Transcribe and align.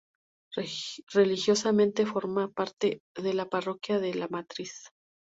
Religiosamente, 1.13 2.07
forma 2.07 2.47
parte 2.49 3.01
de 3.15 3.35
la 3.35 3.45
Parroquia 3.45 3.99
de 3.99 4.15
la 4.15 4.27
Matriz. 4.29 4.89